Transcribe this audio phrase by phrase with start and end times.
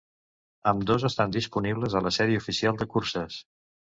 [0.71, 3.37] Ambdós estan disponibles a la sèrie oficial de curses.